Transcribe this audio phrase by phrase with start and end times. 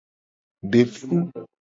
[0.71, 1.21] De fu.